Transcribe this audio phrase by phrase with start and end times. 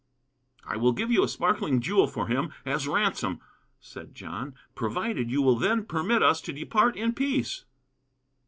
[0.65, 3.39] "I will give you a sparkling jewel for him, as a ransom,"
[3.79, 7.65] said John, "provided you will then permit us to depart in peace."